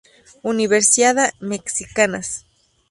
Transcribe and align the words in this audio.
Universiada 0.41 1.31
Mexicanas 1.39 2.27